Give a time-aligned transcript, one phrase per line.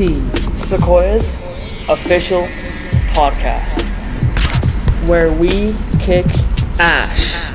[0.00, 2.44] KA19 Sequoia's official
[3.12, 3.86] podcast
[5.10, 6.24] where we kick
[6.78, 7.52] ass.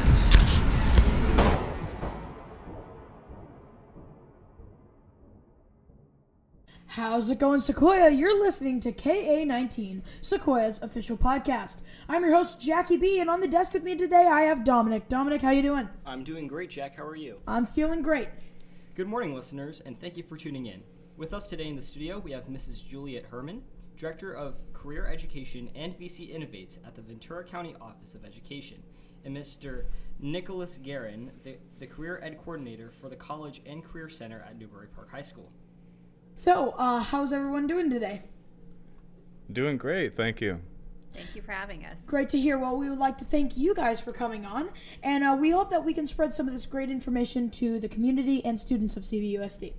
[6.85, 8.11] How's it going, Sequoia?
[8.11, 11.81] You're listening to KA19, Sequoia's official podcast.
[12.07, 15.07] I'm your host, Jackie B, and on the desk with me today, I have Dominic.
[15.07, 15.89] Dominic, how you doing?
[16.05, 16.95] I'm doing great, Jack.
[16.95, 17.39] How are you?
[17.47, 18.29] I'm feeling great.
[18.93, 20.83] Good morning, listeners, and thank you for tuning in.
[21.17, 22.85] With us today in the studio, we have Mrs.
[22.85, 23.61] Juliette Herman,
[23.95, 28.83] Director of Career Education and VC Innovates at the Ventura County Office of Education,
[29.23, 29.85] and Mr.
[30.19, 34.87] Nicholas Guerin, the, the Career Ed Coordinator for the College and Career Center at Newbury
[34.93, 35.49] Park High School.
[36.33, 38.23] So, uh, how's everyone doing today?
[39.53, 40.59] Doing great, thank you.
[41.13, 42.05] Thank you for having us.
[42.05, 42.57] Great to hear.
[42.57, 44.69] Well, we would like to thank you guys for coming on,
[45.01, 47.87] and uh, we hope that we can spread some of this great information to the
[47.87, 49.75] community and students of CVUSD.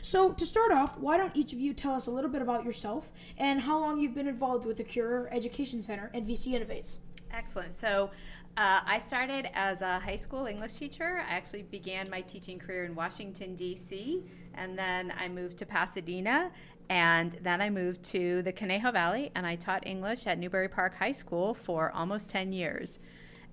[0.00, 2.64] So, to start off, why don't each of you tell us a little bit about
[2.64, 6.98] yourself and how long you've been involved with the Career Education Center and VC Innovates?
[7.32, 7.72] Excellent.
[7.72, 8.10] So,
[8.56, 11.24] uh, I started as a high school English teacher.
[11.26, 14.22] I actually began my teaching career in Washington, D.C.,
[14.54, 16.50] and then I moved to Pasadena,
[16.90, 20.96] and then I moved to the Conejo Valley, and I taught English at Newbury Park
[20.96, 22.98] High School for almost 10 years.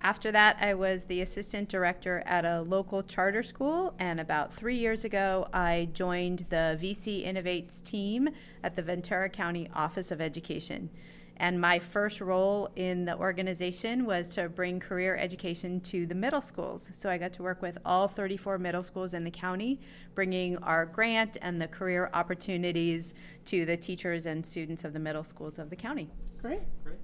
[0.02, 4.78] After that, I was the assistant director at a local charter school, and about three
[4.78, 8.30] years ago, I joined the VC Innovates team
[8.64, 10.90] at the Ventura County Office of Education.
[11.36, 16.42] And my first role in the organization was to bring career education to the middle
[16.42, 16.92] schools.
[16.94, 19.80] So I got to work with all 34 middle schools in the county,
[20.16, 23.14] bringing our grant and the career opportunities
[23.46, 26.10] to the teachers and students of the middle schools of the county.
[26.42, 26.62] Great.
[26.84, 27.00] Great.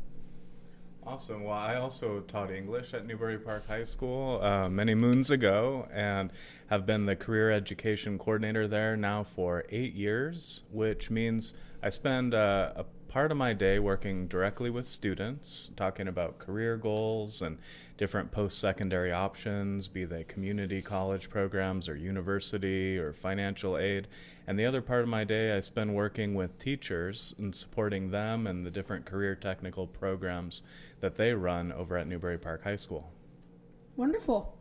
[1.07, 1.43] Awesome.
[1.43, 6.31] Well, I also taught English at Newbury Park High School uh, many moons ago and
[6.71, 11.53] have been the career education coordinator there now for eight years, which means
[11.83, 12.85] I spend uh, a
[13.15, 17.57] part of my day working directly with students, talking about career goals and
[17.97, 24.05] different post secondary options, be they community college programs or university or financial aid.
[24.45, 28.45] And the other part of my day I spend working with teachers and supporting them
[28.45, 30.61] and the different career technical programs
[30.99, 33.13] that they run over at Newbury Park High School.
[33.95, 34.57] Wonderful.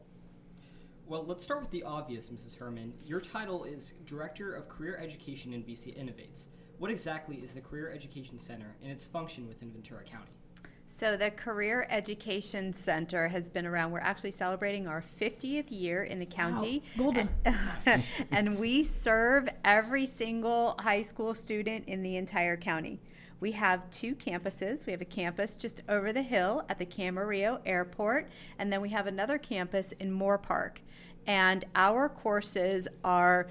[1.08, 2.56] Well, let's start with the obvious, Mrs.
[2.56, 2.92] Herman.
[3.04, 6.46] Your title is Director of Career Education in VC Innovates.
[6.78, 10.30] What exactly is the Career Education Center and its function within Ventura County?
[10.86, 13.90] So, the Career Education Center has been around.
[13.90, 16.84] We're actually celebrating our 50th year in the county.
[16.96, 17.28] Wow, golden.
[17.86, 23.00] And, and we serve every single high school student in the entire county.
[23.40, 24.86] We have two campuses.
[24.86, 28.90] We have a campus just over the hill at the Camarillo Airport, and then we
[28.90, 30.76] have another campus in Moorpark.
[31.26, 33.48] And our courses are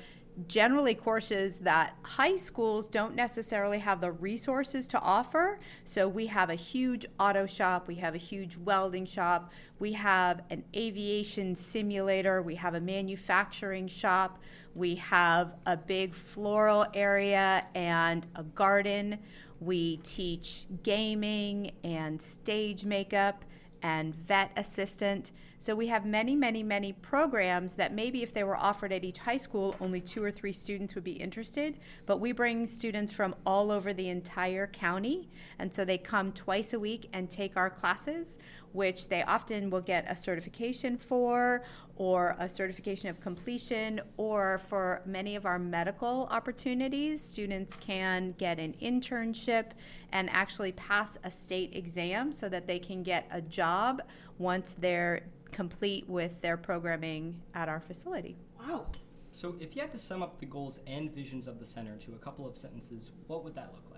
[0.48, 5.60] generally courses that high schools don't necessarily have the resources to offer.
[5.84, 10.42] So we have a huge auto shop, we have a huge welding shop, we have
[10.50, 14.40] an aviation simulator, we have a manufacturing shop,
[14.76, 19.20] we have a big floral area and a garden.
[19.60, 23.46] We teach gaming and stage makeup
[23.84, 25.32] and vet assistant.
[25.60, 29.20] So we have many, many, many programs that maybe if they were offered at each
[29.20, 31.80] high school, only two or three students would be interested.
[32.06, 35.30] But we bring students from all over the entire county.
[35.60, 38.38] And so they come twice a week and take our classes,
[38.72, 41.64] which they often will get a certification for,
[41.96, 48.60] or a certification of completion, or for many of our medical opportunities, students can get
[48.60, 49.72] an internship
[50.12, 54.02] and actually pass a state exam so that they can get a job
[54.40, 55.22] once they're
[55.52, 58.36] complete with their programming at our facility.
[58.60, 58.88] Wow.
[59.30, 62.14] So, if you had to sum up the goals and visions of the center to
[62.14, 63.93] a couple of sentences, what would that look like?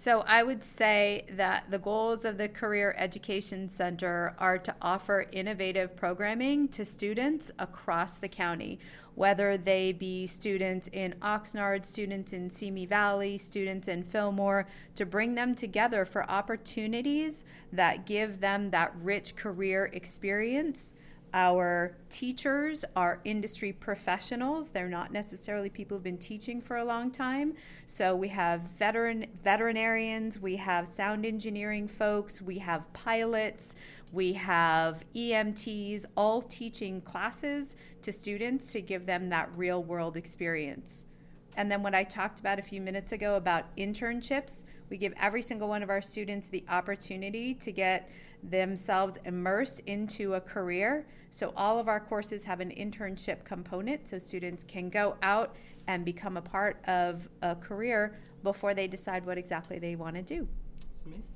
[0.00, 5.26] So, I would say that the goals of the Career Education Center are to offer
[5.32, 8.78] innovative programming to students across the county,
[9.16, 15.34] whether they be students in Oxnard, students in Simi Valley, students in Fillmore, to bring
[15.34, 20.94] them together for opportunities that give them that rich career experience.
[21.34, 24.70] Our teachers are industry professionals.
[24.70, 27.54] They're not necessarily people who've been teaching for a long time.
[27.86, 33.74] So we have veteran veterinarians, we have sound engineering folks, we have pilots,
[34.10, 41.04] we have EMTs, all teaching classes to students to give them that real world experience.
[41.56, 45.42] And then what I talked about a few minutes ago about internships, we give every
[45.42, 48.08] single one of our students the opportunity to get
[48.42, 51.04] themselves immersed into a career.
[51.30, 55.54] So all of our courses have an internship component so students can go out
[55.86, 60.22] and become a part of a career before they decide what exactly they want to
[60.22, 60.48] do.
[60.94, 61.34] It's amazing.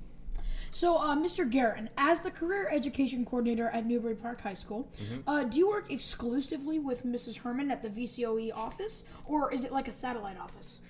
[0.74, 1.48] So, uh, Mr.
[1.48, 4.88] Guerin, as the career education coordinator at Newbury Park High School,
[5.26, 7.36] uh, do you work exclusively with Mrs.
[7.36, 10.80] Herman at the VCOE office, or is it like a satellite office?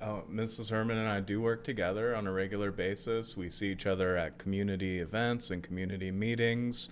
[0.00, 0.70] Oh, Mrs.
[0.70, 3.36] Herman and I do work together on a regular basis.
[3.36, 6.90] We see each other at community events and community meetings,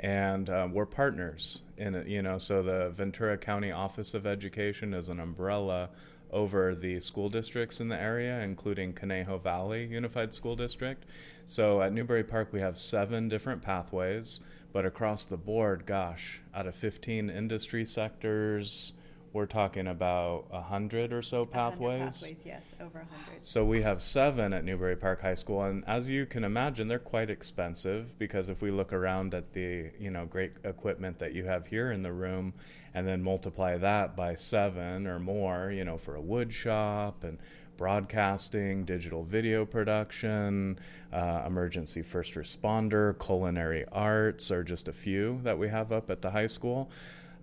[0.00, 2.06] and um, we're partners in it.
[2.06, 5.90] You know, so the Ventura County Office of Education is an umbrella
[6.30, 11.04] over the school districts in the area, including Conejo Valley Unified School District.
[11.44, 14.40] So at Newbury Park, we have seven different pathways,
[14.72, 18.92] but across the board, gosh, out of 15 industry sectors,
[19.36, 22.00] we're talking about 100 or so pathways.
[22.00, 23.44] Pathways, yes, over 100.
[23.44, 26.98] So we have seven at Newbury Park High School, and as you can imagine, they're
[26.98, 31.44] quite expensive because if we look around at the you know great equipment that you
[31.44, 32.54] have here in the room,
[32.94, 37.38] and then multiply that by seven or more, you know, for a wood shop and
[37.76, 40.78] broadcasting, digital video production,
[41.12, 46.22] uh, emergency first responder, culinary arts are just a few that we have up at
[46.22, 46.90] the high school.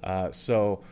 [0.04, 0.84] Uh, so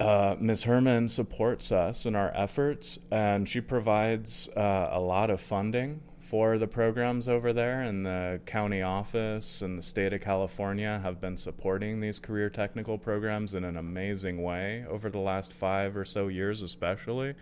[0.00, 0.62] uh, Ms.
[0.64, 6.56] Herman supports us in our efforts, and she provides uh, a lot of funding for
[6.56, 7.82] the programs over there.
[7.82, 12.96] And the county office and the state of California have been supporting these career technical
[12.96, 17.34] programs in an amazing way over the last five or so years, especially.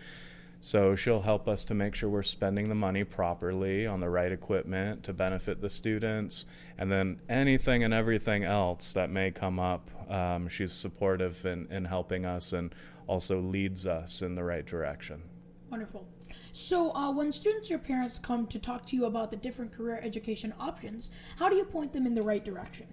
[0.61, 4.31] So she'll help us to make sure we're spending the money properly on the right
[4.31, 6.45] equipment to benefit the students,
[6.77, 9.89] and then anything and everything else that may come up.
[10.11, 12.75] Um, she's supportive in, in helping us and
[13.07, 15.23] also leads us in the right direction.
[15.69, 16.07] Wonderful.
[16.51, 19.99] So, uh, when students or parents come to talk to you about the different career
[20.03, 22.87] education options, how do you point them in the right direction?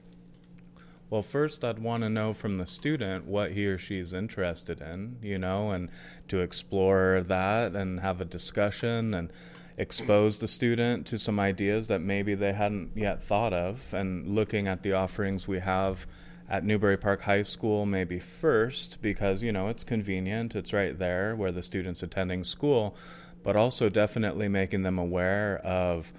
[1.09, 4.81] Well, first, I'd want to know from the student what he or she is interested
[4.81, 5.89] in, you know, and
[6.27, 9.31] to explore that and have a discussion and
[9.77, 13.95] expose the student to some ideas that maybe they hadn't yet thought of.
[13.95, 16.07] And looking at the offerings we have
[16.49, 21.37] at Newbury Park High School, maybe first, because, you know, it's convenient, it's right there
[21.37, 22.97] where the student's attending school,
[23.45, 26.13] but also definitely making them aware of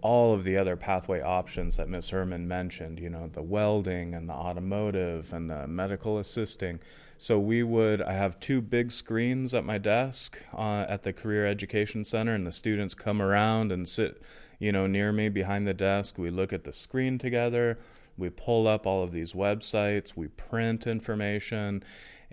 [0.00, 2.10] all of the other pathway options that Ms.
[2.10, 6.80] Herman mentioned, you know, the welding and the automotive and the medical assisting.
[7.18, 11.46] So we would, I have two big screens at my desk uh, at the Career
[11.46, 14.20] Education Center, and the students come around and sit,
[14.58, 16.18] you know, near me behind the desk.
[16.18, 17.78] We look at the screen together.
[18.16, 20.16] We pull up all of these websites.
[20.16, 21.82] We print information,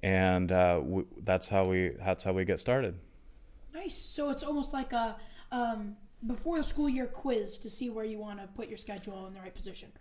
[0.04, 3.00] and uh, we, that's how we that's how we get started.
[3.74, 3.96] Nice.
[3.96, 5.16] So it's almost like a
[5.52, 5.96] um,
[6.26, 9.34] before the school year quiz to see where you want to put your schedule in
[9.34, 9.92] the right position.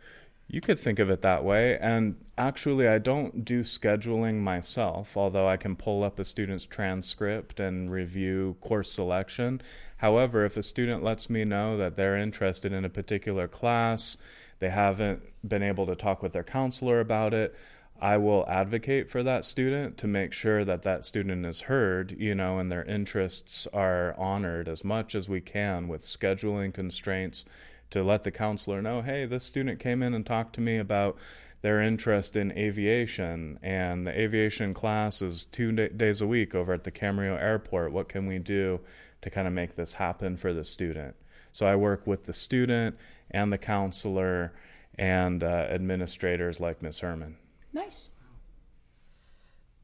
[0.52, 1.78] You could think of it that way.
[1.78, 7.60] And actually, I don't do scheduling myself, although I can pull up a student's transcript
[7.60, 9.62] and review course selection.
[9.98, 14.16] However, if a student lets me know that they're interested in a particular class,
[14.58, 17.54] they haven't been able to talk with their counselor about it,
[18.00, 22.34] I will advocate for that student to make sure that that student is heard, you
[22.34, 27.44] know, and their interests are honored as much as we can with scheduling constraints
[27.90, 31.18] to let the counselor know, hey, this student came in and talked to me about
[31.62, 36.84] their interest in aviation, and the aviation class is two days a week over at
[36.84, 37.92] the Camarillo Airport.
[37.92, 38.80] What can we do
[39.20, 41.16] to kind of make this happen for the student?
[41.52, 42.96] So I work with the student
[43.30, 44.54] and the counselor
[44.94, 47.00] and uh, administrators like Ms.
[47.00, 47.36] Herman.
[47.72, 48.08] Nice.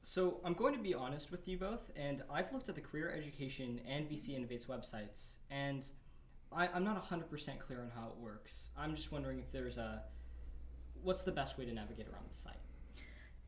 [0.02, 3.12] So I'm going to be honest with you both, and I've looked at the Career
[3.16, 5.84] Education and VC Innovates websites, and
[6.52, 8.70] I, I'm not 100% clear on how it works.
[8.76, 10.02] I'm just wondering if there's a
[11.02, 12.54] what's the best way to navigate around the site.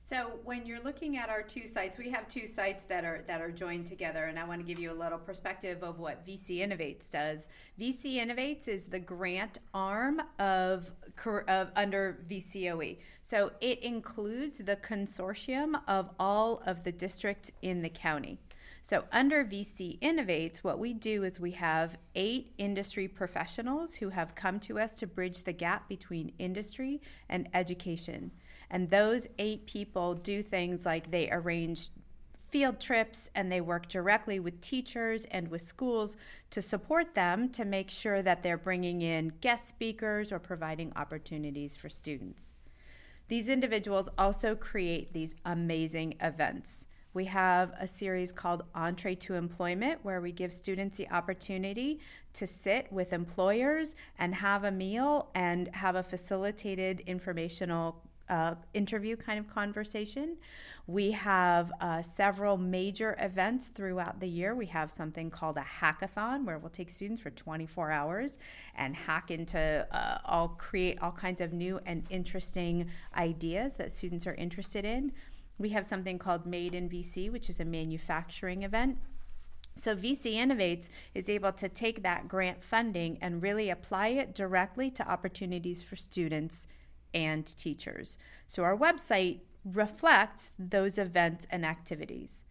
[0.09, 3.43] So when you're looking at our two sites, we have two sites that are that
[3.43, 6.67] are joined together, and I want to give you a little perspective of what VC
[6.67, 7.47] Innovates does.
[7.79, 10.93] VC Innovates is the grant arm of,
[11.47, 17.91] of under VCOE, so it includes the consortium of all of the districts in the
[17.91, 18.39] county.
[18.81, 24.35] So, under VC Innovates, what we do is we have eight industry professionals who have
[24.35, 28.31] come to us to bridge the gap between industry and education.
[28.71, 31.91] And those eight people do things like they arrange
[32.51, 36.17] field trips and they work directly with teachers and with schools
[36.51, 41.77] to support them to make sure that they're bringing in guest speakers or providing opportunities
[41.77, 42.55] for students.
[43.29, 46.87] These individuals also create these amazing events.
[47.13, 52.01] We have a series called Entree to Employment, where we give students the opportunity
[52.35, 59.17] to sit with employers and have a meal and have a facilitated informational uh, interview
[59.17, 60.37] kind of conversation.
[60.87, 64.55] We have uh, several major events throughout the year.
[64.55, 68.39] We have something called a hackathon where we'll take students for 24 hours
[68.75, 74.27] and hack into uh, all create all kinds of new and interesting ideas that students
[74.27, 75.13] are interested in.
[75.59, 78.99] We have something called Made in VC, which is a manufacturing event.
[79.75, 84.91] So VC Innovates is able to take that grant funding and really apply it directly
[84.93, 86.67] to opportunities for students
[87.15, 88.19] and teachers.
[88.47, 92.45] So our website reflects those events and activities.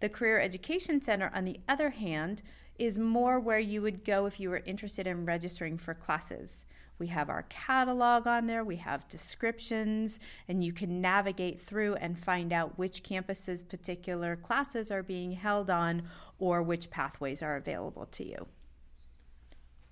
[0.00, 2.42] The Career Education Center, on the other hand,
[2.78, 6.64] is more where you would go if you were interested in registering for classes.
[6.98, 12.18] We have our catalog on there, we have descriptions, and you can navigate through and
[12.18, 16.02] find out which campuses particular classes are being held on
[16.38, 18.46] or which pathways are available to you.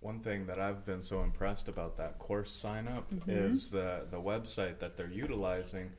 [0.02, 4.16] One thing that I've been so impressed about that course sign up is the, the
[4.16, 5.92] website that they're utilizing.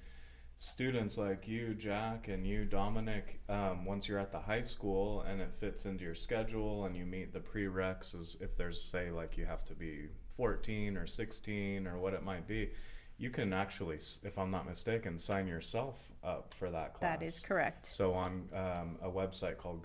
[0.58, 5.40] Students like you, Jack, and you, Dominic, um, once you're at the high school and
[5.40, 9.38] it fits into your schedule and you meet the prereqs, as if there's, say, like
[9.38, 12.72] you have to be 14 or 16 or what it might be,
[13.18, 17.20] you can actually, if I'm not mistaken, sign yourself up for that class.
[17.20, 17.86] That is correct.
[17.86, 19.82] So on um, a website called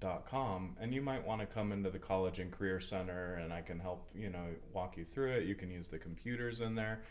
[0.00, 3.60] GoSignMeUp.com, and you might want to come into the College and Career Center, and I
[3.60, 5.44] can help you know walk you through it.
[5.44, 7.02] You can use the computers in there,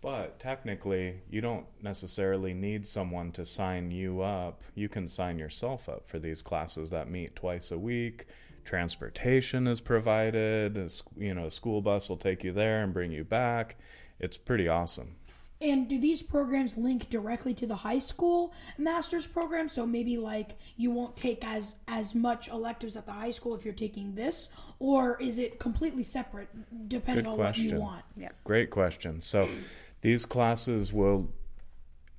[0.00, 4.62] but technically, you don't necessarily need someone to sign you up.
[4.74, 8.26] You can sign yourself up for these classes that meet twice a week.
[8.64, 10.76] Transportation is provided.
[11.16, 13.76] You know, a school bus will take you there and bring you back.
[14.18, 15.16] It's pretty awesome.
[15.60, 19.68] And do these programs link directly to the high school master's program?
[19.68, 23.64] So maybe like you won't take as as much electives at the high school if
[23.64, 24.48] you're taking this,
[24.78, 26.48] or is it completely separate
[26.88, 27.64] depending Good on question.
[27.64, 28.04] what you want?
[28.16, 28.28] Yeah.
[28.44, 29.20] Great question.
[29.20, 29.48] So
[30.02, 31.28] these classes will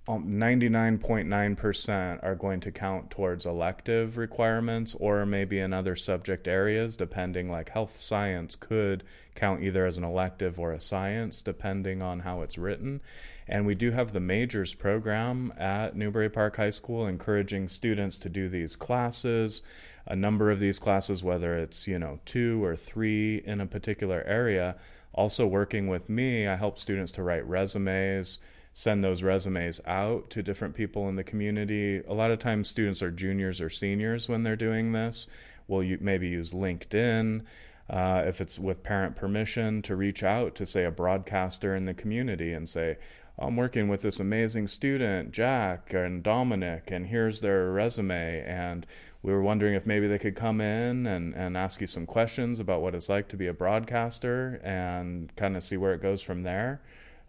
[0.10, 6.96] Um, 99.9% are going to count towards elective requirements or maybe in other subject areas
[6.96, 9.04] depending like health science could
[9.36, 13.02] count either as an elective or a science depending on how it's written.
[13.50, 18.30] And we do have the majors program at newbury park high school encouraging students to
[18.30, 19.62] do these classes.
[20.06, 24.24] A number of these classes whether it's you know two or three in a particular
[24.26, 24.78] area
[25.14, 28.40] also working with me i help students to write resumes
[28.78, 31.98] send those resumes out to different people in the community.
[32.08, 35.26] A lot of times, students are juniors or seniors when they're doing this.
[35.68, 37.42] We'll maybe use LinkedIn.
[37.90, 41.96] Uh, if it's with parent permission, to reach out to, say, a broadcaster in the
[41.96, 43.00] community and say,
[43.40, 48.44] I'm working with this amazing student, Jack and Dominic, and here's their resume.
[48.46, 48.86] And
[49.24, 52.60] we were wondering if maybe they could come in and, and ask you some questions
[52.60, 56.22] about what it's like to be a broadcaster and kind of see where it goes
[56.22, 56.80] from there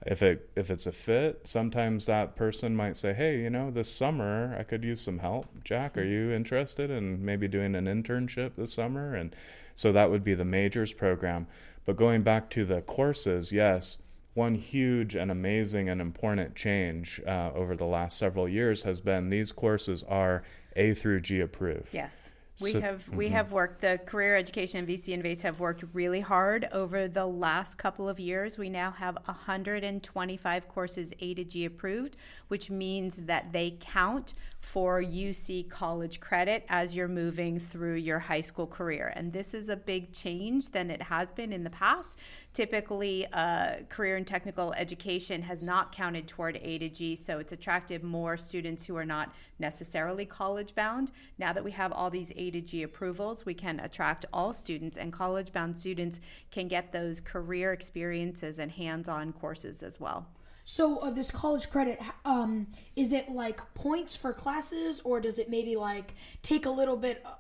[0.07, 3.93] if it if it's a fit sometimes that person might say hey you know this
[3.93, 5.47] summer i could use some help.
[5.65, 9.15] Jack are you interested in maybe doing an internship this summer?
[9.15, 9.35] And
[9.75, 11.47] so that would be the majors program.
[11.85, 13.99] But going back to the courses yes
[14.35, 19.31] one huge and amazing and important change uh, over the last several years has been
[19.31, 20.45] these courses are
[20.77, 21.93] a through g approved.
[21.93, 22.33] Yes.
[22.61, 23.35] We So- have we mm-hmm.
[23.35, 27.79] have worked the career education and VC Innovates have worked really hard over the last
[27.79, 28.59] couple of years.
[28.59, 32.17] We now have 125 courses A to G approved,
[32.49, 34.35] which means that they count
[34.73, 39.11] for UC college credit as you're moving through your high school career.
[39.17, 42.19] And this is a big change than it has been in the past.
[42.53, 47.53] Typically, uh, career and technical education has not counted toward A to G, so it's
[47.53, 51.13] attracted more students who are not necessarily college bound.
[51.39, 54.99] Now that we have all these A to G approvals, we can attract all students,
[54.99, 56.21] and college bound students
[56.51, 60.27] can get those career experiences and hands on courses as well.
[60.71, 65.49] So uh, this college credit, um, is it like points for classes, or does it
[65.49, 67.31] maybe like take a little bit uh,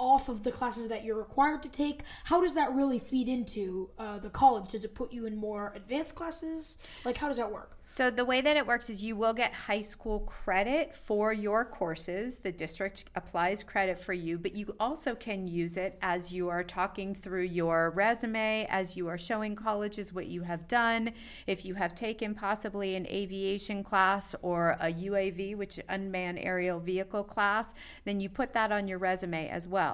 [0.00, 2.00] off of the classes that you're required to take?
[2.24, 4.70] How does that really feed into uh, the college?
[4.70, 6.78] Does it put you in more advanced classes?
[7.04, 7.76] Like, how does that work?
[7.84, 11.64] So the way that it works is you will get high school credit for your
[11.64, 12.38] courses.
[12.38, 16.64] The district applies credit for you, but you also can use it as you are
[16.64, 21.12] talking through your resume, as you are showing colleges what you have done.
[21.46, 27.24] If you have taken possibly an aviation class or a UAV, which unmanned aerial vehicle
[27.24, 29.89] class, then you put that on your resume as well.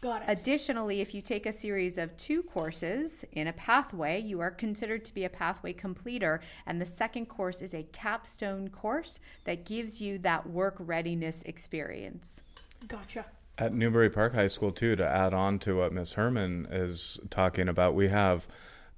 [0.00, 0.28] Got it.
[0.28, 5.04] Additionally, if you take a series of two courses in a pathway, you are considered
[5.04, 6.40] to be a pathway completer.
[6.66, 12.40] And the second course is a capstone course that gives you that work readiness experience.
[12.88, 13.26] gotcha.
[13.58, 17.68] At Newbury Park High School, too, to add on to what Miss Herman is talking
[17.68, 18.48] about, we have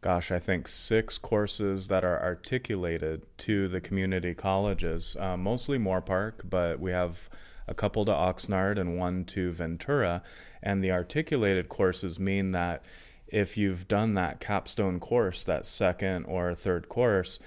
[0.03, 6.41] gosh, I think six courses that are articulated to the community colleges, uh, mostly Moorpark,
[6.45, 7.31] but we have
[7.67, 10.23] a couple to Oxnard and one to Ventura.
[10.63, 12.83] And the articulated courses mean that
[13.27, 17.41] if you've done that capstone course, that second or third course,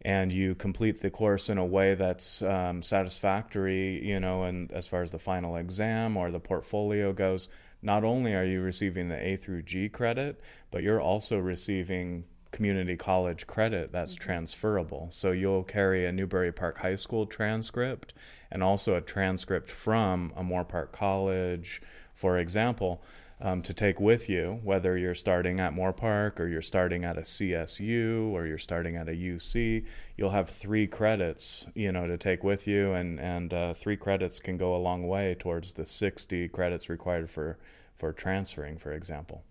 [0.00, 4.86] and you complete the course in a way that's um, satisfactory, you know, and as
[4.86, 7.48] far as the final exam or the portfolio goes,
[7.82, 12.96] not only are you receiving the A through G credit, but you're also receiving community
[12.96, 14.24] college credit that's mm-hmm.
[14.24, 15.08] transferable.
[15.10, 18.14] So you'll carry a Newbury Park High School transcript
[18.50, 21.82] and also a transcript from a Moorpark College,
[22.14, 23.02] for example
[23.42, 27.22] um, to take with you, whether you're starting at Moorpark or you're starting at a
[27.22, 29.84] CSU or you're starting at a UC.
[30.16, 34.38] You'll have three credits, you know, to take with you, and and uh, three credits
[34.38, 37.58] can go a long way towards the 60 credits required for
[37.96, 39.42] for transferring, for example.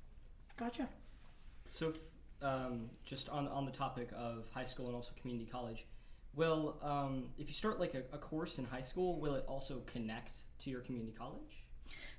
[0.56, 0.88] Gotcha.
[1.70, 1.94] So,
[2.42, 5.86] um, just on on the topic of high school and also community college,
[6.36, 9.82] will um, if you start like a, a course in high school, will it also
[9.86, 11.64] connect to your community college?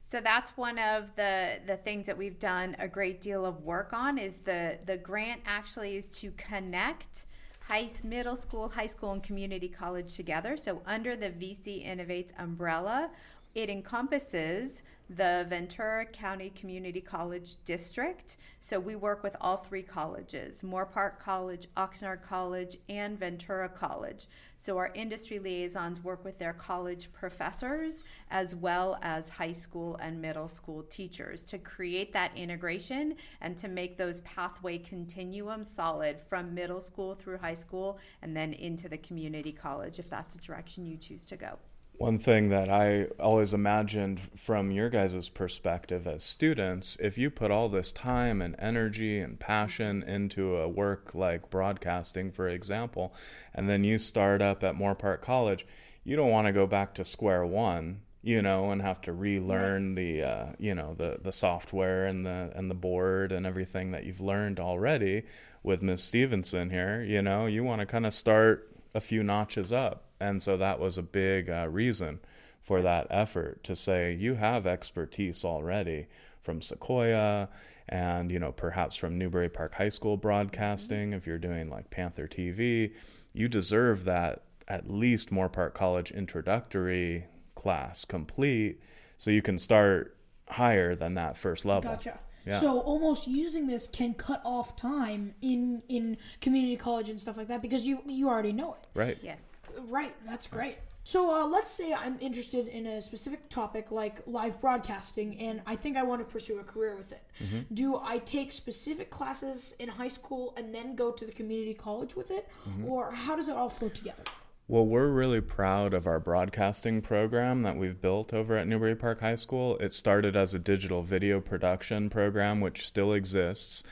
[0.01, 3.93] So that's one of the the things that we've done a great deal of work
[3.93, 7.27] on is the the grant actually is to connect
[7.69, 10.57] high middle school, high school and community college together.
[10.57, 13.11] So under the VC Innovates umbrella,
[13.55, 14.83] it encompasses
[15.17, 18.37] the Ventura County Community College District.
[18.61, 24.27] So we work with all three colleges Moorpark College, Oxnard College, and Ventura College.
[24.57, 30.23] So our industry liaisons work with their college professors as well as high school and
[30.23, 36.55] middle school teachers to create that integration and to make those pathway continuum solid from
[36.55, 40.87] middle school through high school and then into the community college if that's a direction
[40.87, 41.59] you choose to go.
[42.03, 47.53] One thing that I always imagined from your guys' perspective as students, if you put
[47.53, 53.15] all this time and energy and passion into a work like broadcasting, for example,
[53.55, 55.65] and then you start up at Moorpark College,
[56.03, 59.95] you don't want to go back to square one you know, and have to relearn
[59.95, 64.05] the uh, you know the the software and the and the board and everything that
[64.05, 65.23] you've learned already
[65.63, 67.03] with Miss Stevenson here.
[67.03, 70.12] You know, you want to kind of start a few notches up.
[70.23, 72.21] And so that was a big uh, reason
[72.61, 76.07] for that effort to say you have expertise already
[76.41, 77.49] from Sequoia
[77.89, 81.15] and you know perhaps from Newbury Park High School broadcasting mm-hmm.
[81.15, 82.93] if you're doing like Panther TV
[83.33, 88.81] you deserve that at least Moorpark College introductory class complete
[89.19, 90.17] so you can start
[90.49, 91.91] higher than that first level.
[91.91, 92.19] Gotcha.
[92.47, 92.61] Yeah.
[92.61, 97.49] So almost using this can cut off time in in community college and stuff like
[97.49, 98.87] that because you you already know it.
[98.95, 99.19] Right.
[99.23, 99.41] Yes.
[99.89, 100.15] Right.
[100.27, 100.79] That's great.
[101.05, 105.75] So uh, let's say I'm interested in a specific topic like live broadcasting, and I
[105.75, 107.23] think I want to pursue a career with it.
[107.43, 107.75] Mm-hmm.
[107.75, 112.15] Do I take specific classes in high school and then go to the community college
[112.15, 112.87] with it, mm-hmm.
[112.87, 114.23] or how does it all flow together?
[114.69, 119.21] Well, we're really proud of our broadcasting program that we've built over at Newbury Park
[119.21, 119.77] High School.
[119.79, 123.83] It started as a digital video production program, which still exists.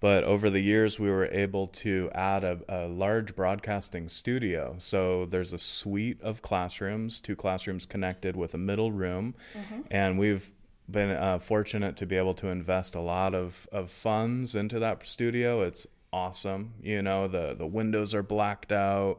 [0.00, 4.76] But over the years, we were able to add a, a large broadcasting studio.
[4.78, 9.34] So there's a suite of classrooms, two classrooms connected with a middle room.
[9.56, 9.80] Mm-hmm.
[9.90, 10.52] And we've
[10.88, 15.06] been uh, fortunate to be able to invest a lot of, of funds into that
[15.06, 15.62] studio.
[15.62, 16.74] It's awesome.
[16.80, 19.18] You know, the, the windows are blacked out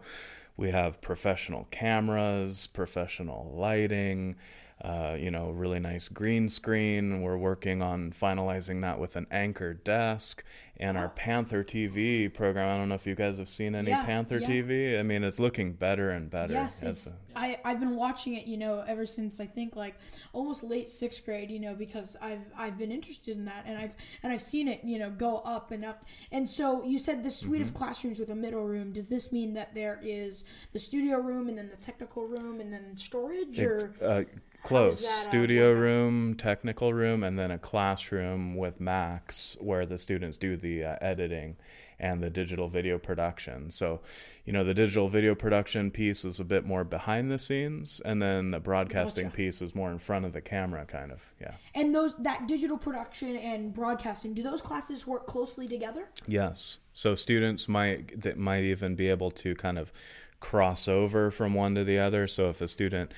[0.59, 4.35] we have professional cameras, professional lighting,
[4.81, 7.21] uh, you know, really nice green screen.
[7.21, 10.43] We're working on finalizing that with an anchor desk
[10.77, 12.69] and our Panther TV program.
[12.69, 14.47] I don't know if you guys have seen any yeah, Panther yeah.
[14.47, 14.97] TV.
[14.97, 16.53] I mean, it's looking better and better.
[16.53, 19.95] Yes, it's, a, I I've been watching it, you know, ever since I think like
[20.31, 23.95] almost late sixth grade, you know, because I've I've been interested in that and I've
[24.23, 26.05] and I've seen it, you know, go up and up.
[26.31, 27.67] And so you said the suite mm-hmm.
[27.67, 28.93] of classrooms with a middle room.
[28.93, 32.71] Does this mean that there is the studio room and then the technical room and
[32.71, 33.93] then storage or?
[34.01, 34.23] Uh,
[34.63, 35.07] close.
[35.07, 40.83] Studio room technical room and then a classroom with Macs where the students do the
[40.83, 41.57] uh, editing
[41.99, 43.69] and the digital video production.
[43.69, 43.99] So
[44.45, 48.21] you know the digital video production piece is a bit more behind the scenes and
[48.21, 49.35] then the broadcasting gotcha.
[49.35, 51.53] piece is more in front of the camera kind of yeah.
[51.75, 56.09] And those that digital production and broadcasting do those classes work closely together?
[56.27, 56.79] Yes.
[56.93, 59.91] So students might that might even be able to kind of
[60.39, 62.27] cross over from one to the other.
[62.27, 63.11] So if a student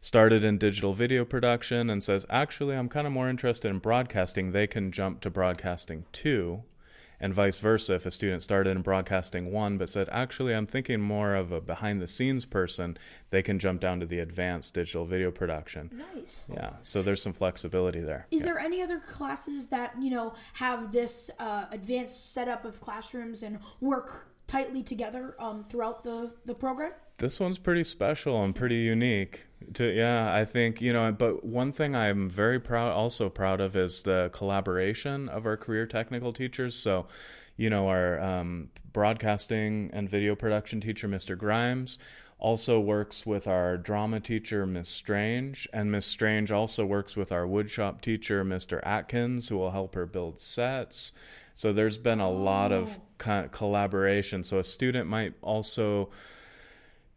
[0.00, 4.52] started in digital video production and says, actually, I'm kind of more interested in broadcasting,
[4.52, 6.62] they can jump to broadcasting too.
[7.20, 7.94] and vice versa.
[7.96, 11.60] If a student started in broadcasting one but said, actually, I'm thinking more of a
[11.60, 12.96] behind the scenes person,
[13.30, 15.90] they can jump down to the advanced digital video production.
[16.14, 16.44] Nice.
[16.48, 18.28] Yeah, so there's some flexibility there.
[18.30, 18.46] Is Yeah.
[18.46, 23.58] there any other classes that you know have this uh, advanced setup of classrooms and
[23.80, 26.92] work tightly together um, throughout the the program?
[27.16, 29.46] This one's pretty special and pretty unique.
[29.74, 31.10] To yeah, I think you know.
[31.12, 35.86] But one thing I'm very proud, also proud of, is the collaboration of our career
[35.86, 36.76] technical teachers.
[36.76, 37.06] So,
[37.56, 41.36] you know, our um, broadcasting and video production teacher, Mr.
[41.36, 41.98] Grimes,
[42.38, 47.44] also works with our drama teacher, Miss Strange, and Miss Strange also works with our
[47.44, 48.80] woodshop teacher, Mr.
[48.84, 51.12] Atkins, who will help her build sets.
[51.54, 54.44] So there's been a lot of of collaboration.
[54.44, 56.10] So a student might also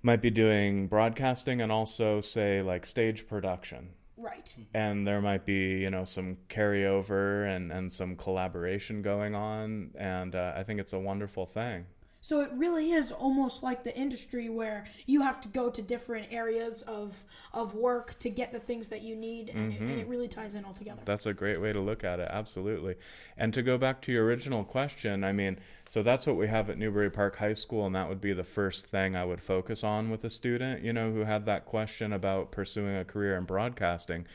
[0.03, 3.89] might be doing broadcasting and also say like stage production.
[4.17, 4.55] Right.
[4.75, 9.91] and there might be you know some carryover and and some collaboration going on.
[9.95, 11.85] And uh, i think it's a wonderful thing
[12.21, 16.27] So it really is almost like the industry where you have to go to different
[16.31, 19.99] areas of of work to get the things that you need, and, it, and it
[20.01, 20.09] mm-hmm.
[20.09, 21.01] really ties in all together.
[21.05, 22.95] that's a great way to look at it absolutely.
[23.37, 25.57] And to go back to your original question i mean
[25.87, 28.43] so that's what we have at newbury park high school and that would be the
[28.43, 32.13] first thing i would focus on with a student you know who had that question
[32.13, 34.25] about pursuing a career in broadcasting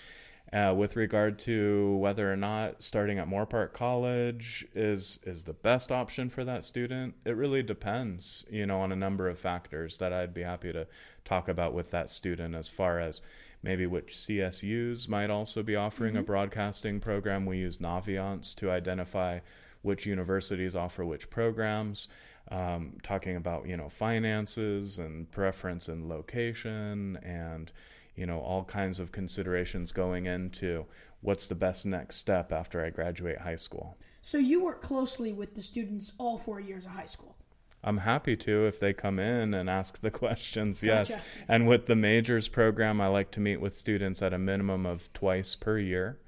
[0.56, 5.92] uh, with regard to whether or not starting at Moorpark College is is the best
[5.92, 10.14] option for that student, it really depends, you know, on a number of factors that
[10.14, 10.86] I'd be happy to
[11.26, 13.20] talk about with that student as far as
[13.62, 17.44] maybe which CSUs might also be offering a broadcasting program.
[17.44, 19.40] We use Naviance to identify
[19.82, 22.08] which universities offer which programs.
[22.48, 27.72] Um, talking about you know finances and preference and location and
[28.16, 30.86] you know all kinds of considerations going into
[31.20, 33.96] what's the best next step after I graduate high school.
[34.20, 37.36] So you work closely with the students all four years of high school.
[37.84, 40.82] I'm happy to if they come in and ask the questions.
[40.82, 41.10] Yes.
[41.10, 41.22] Gotcha.
[41.46, 45.12] And with the majors program, I like to meet with students at a minimum of
[45.12, 46.18] twice per year.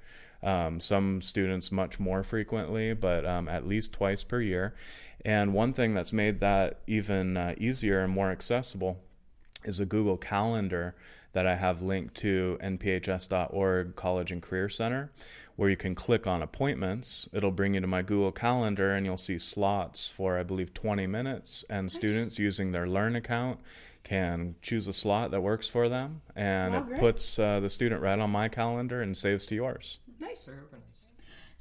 [0.41, 4.73] Um, some students much more frequently, but um, at least twice per year.
[5.25, 9.01] And one thing that's made that even uh, easier and more accessible
[9.63, 10.95] is a Google Calendar
[11.33, 15.11] that I have linked to nphs.org College and Career Center,
[15.55, 17.29] where you can click on appointments.
[17.33, 21.05] It'll bring you to my Google Calendar, and you'll see slots for, I believe, 20
[21.07, 21.63] minutes.
[21.69, 23.59] And students using their Learn account
[24.03, 28.01] can choose a slot that works for them, and Wow, it puts uh, the student
[28.01, 29.99] right on my calendar and saves to yours.
[30.19, 30.49] Nice.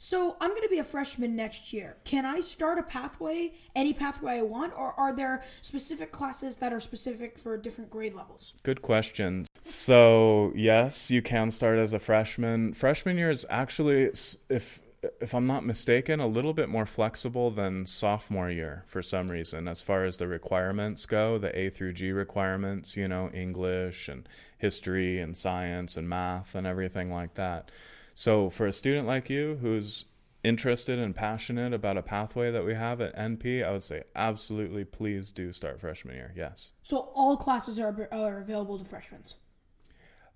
[0.01, 1.97] So I'm going to be a freshman next year.
[2.05, 6.73] Can I start a pathway, any pathway I want, or are there specific classes that
[6.73, 8.55] are specific for different grade levels?
[8.63, 9.45] Good question.
[9.61, 12.75] So yes, you can start as a freshman.
[12.75, 14.11] Freshman year is actually,
[14.49, 14.81] if
[15.21, 19.67] if I'm not mistaken, a little bit more flexible than sophomore year for some reason,
[19.67, 22.97] as far as the requirements go, the A through G requirements.
[22.97, 27.73] You know, English and history and science and math and everything like that.
[28.19, 30.07] So for a student like you who's
[30.43, 34.85] interested and passionate about a pathway that we have at NP, I would say absolutely
[34.85, 36.33] please do start freshman year.
[36.35, 36.73] Yes.
[36.83, 39.23] So all classes are, are available to freshmen.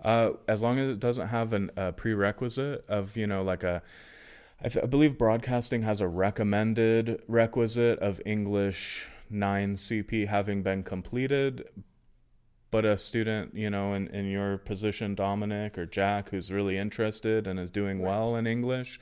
[0.01, 3.83] Uh, as long as it doesn't have an, a prerequisite of, you know, like a,
[4.65, 10.85] I, th- I believe broadcasting has a recommended requisite of English 9 CP having been
[10.85, 11.69] completed.
[12.73, 17.47] But a student, you know, in, in your position, Dominic or Jack, who's really interested
[17.47, 18.99] and is doing well in English,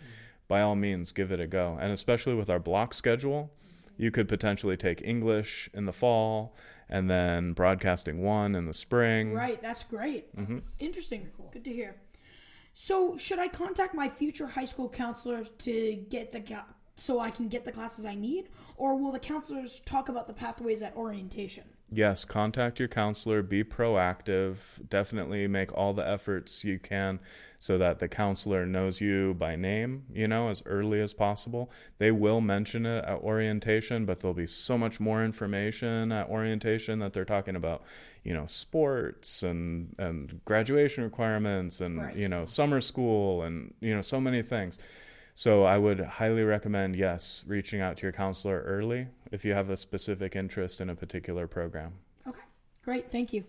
[0.49, 1.79] by all means, give it a go.
[1.81, 3.53] And especially with our block schedule,
[3.97, 6.57] you could potentially take English in the fall
[6.89, 9.33] and then broadcasting one in the spring.
[9.33, 10.37] Right, that's great.
[10.37, 10.59] Mm-hmm.
[10.81, 11.31] Interesting.
[11.37, 11.51] Cool.
[11.53, 11.95] Good to hear.
[12.75, 16.43] So, should I contact my future high school counselor to get the
[16.97, 20.33] so I can get the classes I need, or will the counselors talk about the
[20.33, 21.65] pathways at orientation?
[21.93, 27.21] Yes, contact your counselor, be proactive, definitely make all the efforts you can
[27.59, 31.71] so that the counselor knows you by name, you know, as early as possible.
[31.99, 37.01] They will mention it at orientation, but there'll be so much more information at orientation
[37.01, 37.83] that they're talking about,
[38.25, 42.17] you know, sports and and graduation requirements and Right.
[42.17, 44.79] you know, summer school and you know, so many things.
[45.35, 49.71] So I would highly recommend yes, reaching out to your counselor early if you have
[49.71, 51.95] a specific interest in a particular program.
[52.27, 52.43] Okay,
[52.85, 53.11] great.
[53.11, 53.45] Thank you.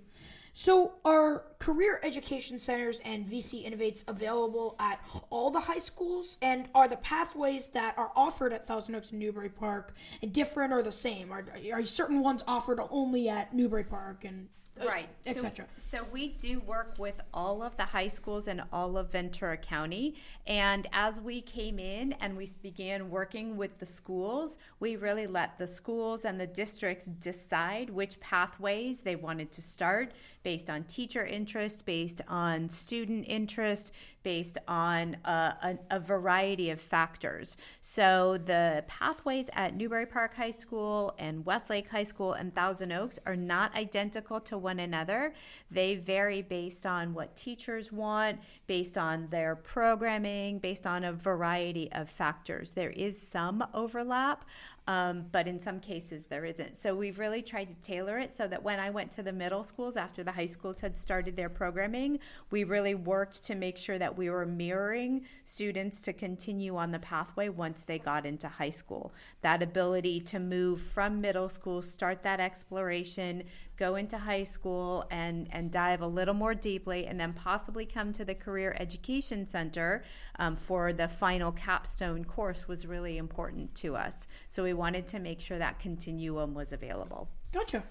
[0.54, 6.38] So, are career education centers and VC Innovates available at all the high schools?
[6.41, 9.94] And are the pathways that are offered at Thousand Oaks and Newbury Park
[10.32, 11.32] different or the same?
[11.32, 14.26] Are, are certain ones offered only at Newbury Park?
[14.26, 15.10] And uh, Right.
[15.26, 15.66] So, etc.
[15.78, 20.16] so we do work with all of the high schools in all of Ventura County.
[20.48, 25.58] And as we came in and we began working with the schools, we really let
[25.58, 31.25] the schools and the districts decide which pathways they wanted to start based on teacher
[31.25, 33.91] interest, based on student interest,
[34.23, 37.58] based on uh, a, a variety of factors.
[37.80, 43.19] So the pathways at Newbury Park High School and Westlake High School and Thousand Oaks
[43.25, 45.34] are not identical to one another.
[45.69, 51.91] They vary based on what teachers want, based on their programming, based on a variety
[51.91, 52.73] of factors.
[52.73, 54.45] There is some overlap,
[54.88, 56.76] um, but in some cases there isn't.
[56.76, 59.63] So we've really tried to tailor it so that when I went to the middle
[59.63, 64.00] schools after the high schools had started their programming, we really worked to make sure
[64.00, 68.72] that we were mirroring students to continue on the pathway once they got into high
[68.72, 69.13] school.
[69.41, 73.44] That ability to move from middle school, start that exploration,
[73.82, 78.13] go into high school and, and dive a little more deeply, and then possibly come
[78.13, 80.04] to the Career Education Center
[80.38, 84.28] um, for the final capstone course was really important to us.
[84.50, 87.28] So we wanted to make sure that continuum was available.
[87.52, 87.84] Gotcha.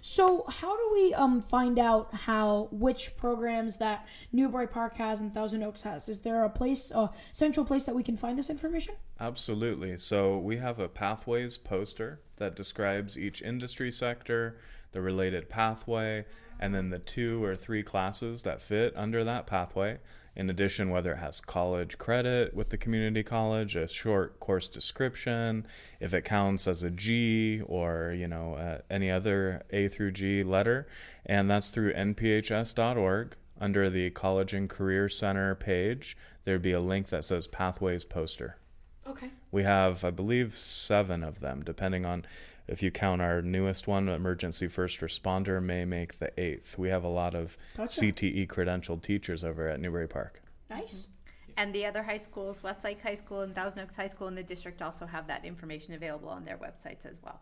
[0.00, 5.34] So, how do we um, find out how which programs that Newbury Park has and
[5.34, 6.08] Thousand Oaks has?
[6.08, 8.94] Is there a place, a central place that we can find this information?
[9.18, 9.96] Absolutely.
[9.96, 14.58] So we have a pathways poster that describes each industry sector,
[14.92, 16.24] the related pathway,
[16.60, 19.98] and then the two or three classes that fit under that pathway.
[20.34, 25.66] In addition, whether it has college credit with the community college, a short course description,
[25.98, 30.44] if it counts as a G or you know uh, any other A through G
[30.44, 30.86] letter,
[31.26, 36.16] and that's through nphs.org under the College and Career Center page.
[36.44, 38.58] There'd be a link that says Pathways poster.
[39.06, 39.30] Okay.
[39.50, 42.26] We have, I believe, seven of them, depending on
[42.68, 46.78] if you count our newest one, Emergency First Responder, may make the eighth.
[46.78, 48.00] We have a lot of Gotcha.
[48.00, 50.42] CTE credentialed teachers over at Newbury Park.
[50.68, 51.08] Nice.
[51.56, 54.42] And the other high schools, Westlake High School and Thousand Oaks High School in the
[54.42, 57.40] district also have that information available on their websites as well.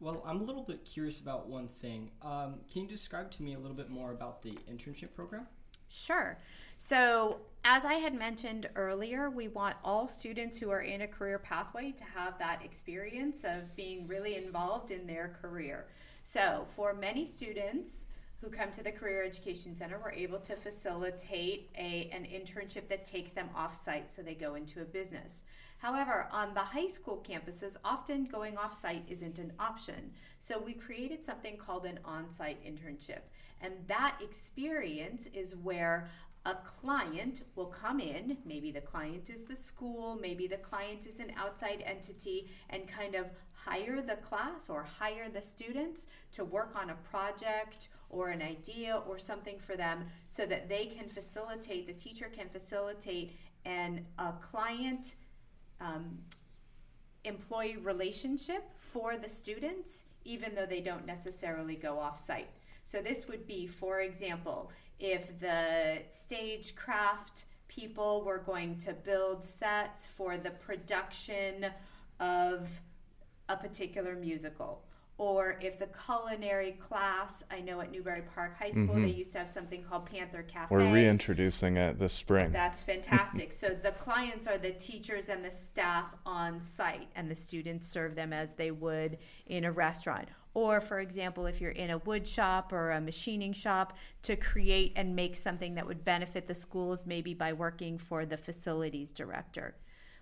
[0.00, 2.10] Well, I'm a little bit curious about one thing.
[2.22, 5.48] Um, can you describe to me a little bit more about the internship program?
[5.88, 6.38] Sure.
[6.76, 11.38] So, as I had mentioned earlier, we want all students who are in a career
[11.38, 15.86] pathway to have that experience of being really involved in their career.
[16.22, 18.06] So, for many students
[18.40, 23.04] who come to the Career Education Center, we're able to facilitate a, an internship that
[23.04, 25.42] takes them off site so they go into a business.
[25.78, 30.12] However, on the high school campuses, often going off site isn't an option.
[30.38, 33.22] So, we created something called an on site internship.
[33.60, 36.08] And that experience is where
[36.46, 41.20] a client will come in, maybe the client is the school, maybe the client is
[41.20, 46.74] an outside entity, and kind of hire the class or hire the students to work
[46.74, 51.86] on a project or an idea or something for them so that they can facilitate,
[51.86, 55.16] the teacher can facilitate and a client
[55.80, 56.18] um,
[57.24, 62.48] employee relationship for the students, even though they don't necessarily go off site.
[62.88, 70.06] So, this would be, for example, if the stagecraft people were going to build sets
[70.06, 71.66] for the production
[72.18, 72.80] of
[73.50, 74.86] a particular musical.
[75.18, 79.02] Or if the culinary class, I know at Newbury Park High School, mm-hmm.
[79.02, 80.74] they used to have something called Panther Cafe.
[80.74, 82.52] We're reintroducing it this spring.
[82.52, 83.52] That's fantastic.
[83.52, 88.14] so the clients are the teachers and the staff on site, and the students serve
[88.14, 90.28] them as they would in a restaurant.
[90.54, 94.92] Or, for example, if you're in a wood shop or a machining shop, to create
[94.96, 99.76] and make something that would benefit the schools, maybe by working for the facilities director.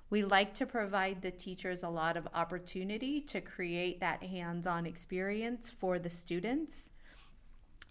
[0.08, 4.86] We like to provide the teachers a lot of opportunity to create that hands on
[4.86, 6.92] experience for the students.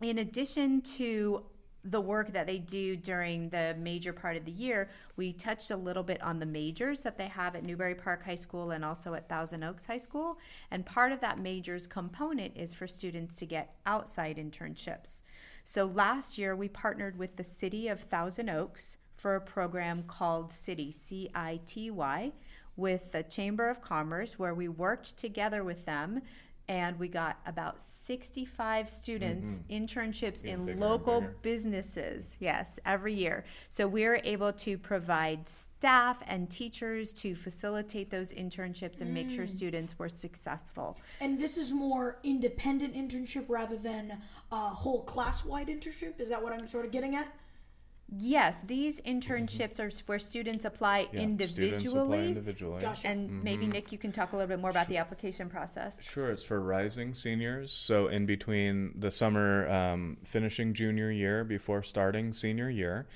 [0.01, 1.45] In addition to
[1.85, 5.77] the work that they do during the major part of the year, we touched a
[5.77, 9.13] little bit on the majors that they have at Newbury Park High School and also
[9.13, 10.39] at Thousand Oaks High School.
[10.71, 15.21] And part of that majors component is for students to get outside internships.
[15.63, 20.51] So last year, we partnered with the city of Thousand Oaks for a program called
[20.51, 22.31] City, C I T Y,
[22.75, 26.21] with the Chamber of Commerce, where we worked together with them
[26.67, 33.45] and we got about 65 students internships Getting in local businesses yes every year.
[33.69, 39.45] So we're able to provide staff and teachers to facilitate those internships and make sure
[39.45, 39.49] mm.
[39.49, 40.97] students were successful.
[41.21, 44.17] And this is more independent internship rather than
[44.51, 46.19] a whole class wide internship.
[46.19, 47.27] Is that what I'm sort of getting at?
[48.17, 51.79] Yes, these internships are where students apply Yeah, individually.
[51.79, 52.81] Students apply individually.
[52.81, 53.07] Gotcha.
[53.07, 56.01] And maybe Nick, you can talk a little bit more about the application process.
[56.03, 57.73] Sure, it's for rising seniors.
[57.73, 63.07] So, in between the summer um, finishing junior year before starting senior year.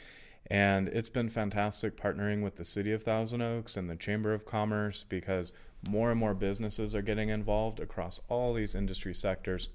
[0.48, 4.46] And it's been fantastic partnering with the City of Thousand Oaks and the Chamber of
[4.46, 5.54] Commerce because
[5.88, 9.70] more and more businesses are getting involved across all these industry sectors.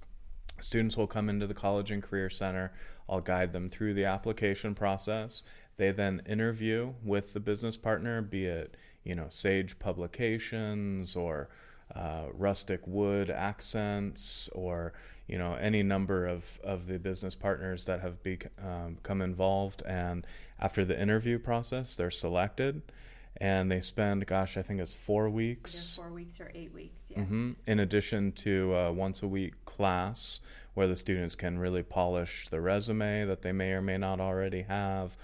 [0.60, 2.72] Students will come into the College and Career Center.
[3.08, 5.42] I'll guide them through the application process.
[5.76, 11.48] They then interview with the business partner, be it you know Sage Publications or
[11.94, 14.94] uh, Rustic Wood Accents or
[15.26, 19.82] you know any number of, of the business partners that have bec- um, become involved.
[19.86, 20.26] And
[20.58, 22.82] after the interview process, they're selected,
[23.38, 27.04] and they spend gosh I think it's four weeks Either four weeks or eight weeks.
[27.10, 27.26] Yes.
[27.26, 30.40] hmm In addition to a once a week class
[30.74, 34.62] where the students can really polish the resume that they may or may not already
[34.62, 35.16] have,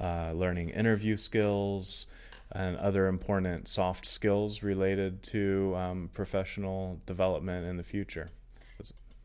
[0.00, 2.06] uh, learning interview skills
[2.52, 8.30] and other important soft skills related to um, professional development in the future.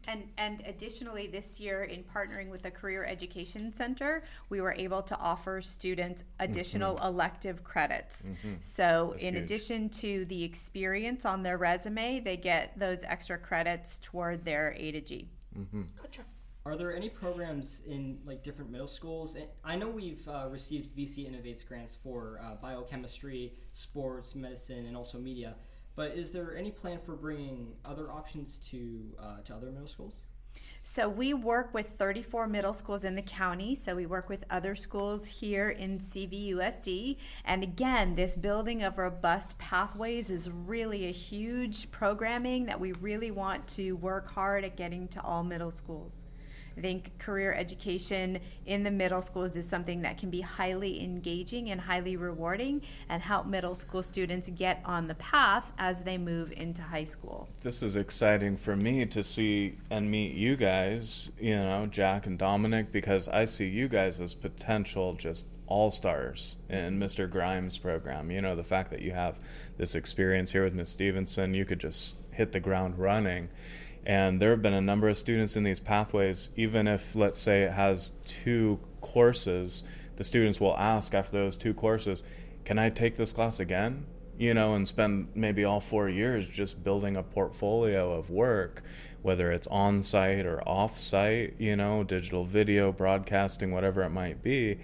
[0.10, 5.04] And, and additionally, this year, in partnering with the Career Education Center, we were able
[5.04, 8.32] to offer students additional elective credits.
[8.62, 9.12] So, Mm-hmm.
[9.12, 9.43] That's in huge.
[9.43, 14.91] addition to the experience on their resume, they get those extra credits toward their A
[14.91, 15.30] to G.
[16.02, 16.22] Gotcha.
[16.65, 19.36] Are there any programs in like different middle schools?
[19.63, 25.17] I know we've uh, received VC Innovates grants for uh, biochemistry, sports, medicine, and also
[25.19, 25.56] media.
[25.95, 30.21] But is there any plan for bringing other options to uh, to other middle schools?
[30.82, 33.75] So we work with 34 middle schools in the county.
[33.75, 37.17] So we work with other schools here in CVUSD.
[37.45, 43.32] And again, this building of robust pathways is really a huge programming that we really
[43.32, 46.25] want to work hard at getting to all middle schools.
[46.77, 51.69] I think career education in the middle schools is something that can be highly engaging
[51.71, 56.51] and highly rewarding and help middle school students get on the path as they move
[56.53, 57.49] into high school.
[57.62, 62.38] this is exciting for me to see and meet you guys, you know, Jack and
[62.38, 67.29] Dominic, because I see you guys as potential just all stars in Mr.
[67.29, 68.32] Grimes' program.
[68.32, 69.39] You know, the fact that you have
[69.77, 73.49] this experience here with Miss Stevenson, you could just hit the ground running.
[74.05, 77.63] And there have been a number of students in these pathways, even if, let's say,
[77.63, 79.83] it has two courses,
[80.15, 82.23] the students will ask after those two courses,
[82.65, 84.05] Can I take this class again?
[84.39, 88.81] you know, and spend maybe all four years just building a portfolio of work,
[89.21, 94.41] whether it's on site or off site, you know, digital video, broadcasting, whatever it might
[94.41, 94.79] be,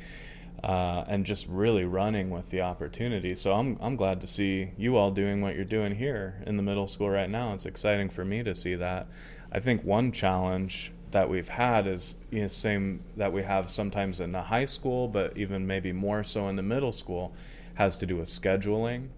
[0.66, 3.36] uh, and just really running with the opportunity.
[3.36, 6.64] So I'm, I'm glad to see you all doing what you're doing here in the
[6.64, 7.54] middle school right now.
[7.54, 9.08] It's exciting for me to see that.
[9.52, 14.20] I think one challenge that we've had is you know, same that we have sometimes
[14.20, 17.36] in the high school, but even maybe more so in the middle school,
[17.76, 19.10] has to do with scheduling.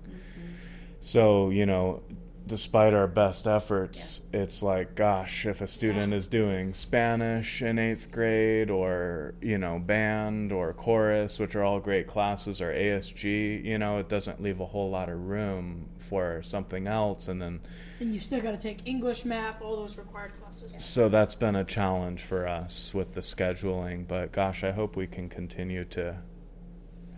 [0.99, 2.01] So, you know,
[2.47, 8.11] despite our best efforts, it's like, gosh, if a student is doing Spanish in eighth
[8.11, 13.77] grade or, you know, band or chorus, which are all great classes, or ASG, you
[13.77, 17.27] know, it doesn't leave a whole lot of room for something else.
[17.27, 17.59] And then,
[17.99, 20.75] Then you still got to take English, math, all those required classes.
[20.83, 24.07] so that's been a challenge for us with the scheduling.
[24.07, 26.17] But gosh, I hope we can continue to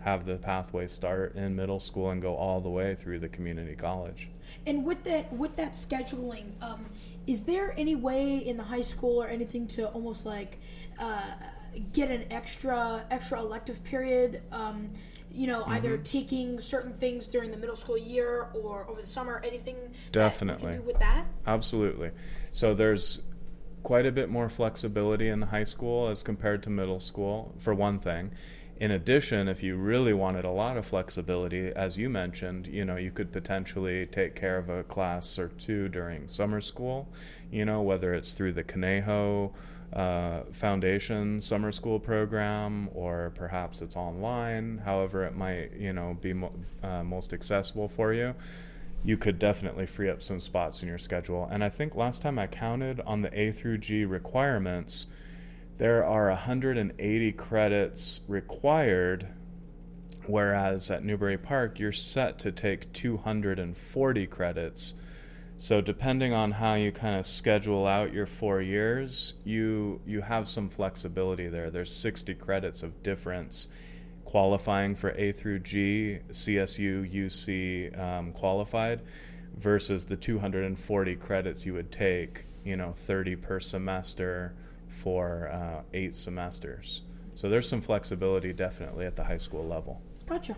[0.00, 3.74] have the pathway start in middle school and go all the way through the community
[3.74, 4.28] college.
[4.66, 6.86] And with that, with that scheduling, um,
[7.26, 10.58] is there any way in the high school or anything to almost like
[10.98, 11.22] uh,
[11.92, 14.42] get an extra extra elective period?
[14.52, 14.90] Um,
[15.32, 16.02] you know, either Mm-hmm.
[16.02, 19.40] taking certain things during the middle school year or over the summer.
[19.46, 19.76] Anything
[20.10, 20.74] Definitely.
[20.78, 21.24] do with that?
[21.46, 22.10] Absolutely.
[22.50, 23.22] So there's
[23.84, 27.72] quite a bit more flexibility in the high school as compared to middle school, for
[27.72, 28.32] one thing.
[28.80, 32.96] In addition, if you really wanted a lot of flexibility, as you mentioned, you know,
[32.96, 37.06] you could potentially take care of a class or two during summer school,
[37.50, 39.52] you know, whether it's through the Conejo
[39.92, 46.32] uh, Foundation summer school program or perhaps it's online, however it might, you know, be
[46.32, 48.34] mo- uh, most accessible for you
[49.02, 51.48] you could definitely free up some spots in your schedule.
[51.50, 55.06] And I think last time I counted on the A through G requirements,
[55.80, 59.28] there are 180 credits required,
[60.26, 64.92] whereas at Newbury Park, you're set to take 240 credits.
[65.56, 70.50] So depending on how you kind of schedule out your four years, you you have
[70.50, 71.70] some flexibility there.
[71.70, 73.68] There's 60 credits of difference
[74.26, 79.00] qualifying for A through G, CSU, UC um, qualified,
[79.56, 84.54] versus the 240 credits you would take, you know, 30 per semester
[84.90, 87.02] for uh, eight semesters.
[87.34, 90.02] So there's some flexibility definitely at the high school level.
[90.26, 90.56] Gotcha.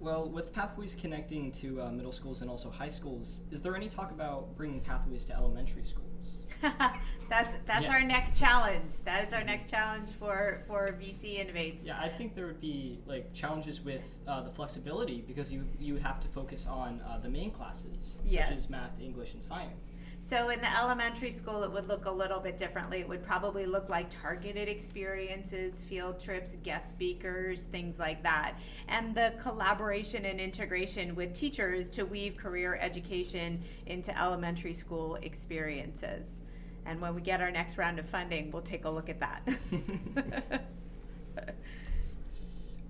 [0.00, 3.88] Well, with pathways connecting to uh, middle schools and also high schools, is there any
[3.88, 6.42] talk about bringing pathways to elementary schools?
[7.28, 7.92] that's that's Yeah.
[7.92, 8.94] our next challenge.
[9.04, 11.84] That is our next challenge for for VC Innovates.
[11.84, 15.92] Yeah, I think there would be like challenges with uh, the flexibility because you you
[15.94, 18.52] would have to focus on uh, the main classes such Yes.
[18.56, 19.92] as math, English, and science.
[20.26, 22.98] So in the elementary school, it would look a little bit differently.
[22.98, 28.54] It would probably look like targeted experiences, field trips, guest speakers, things like that.
[28.88, 36.40] And the collaboration and integration with teachers to weave career education into elementary school experiences.
[36.86, 39.48] And when we get our next round of funding, we'll take a look at that.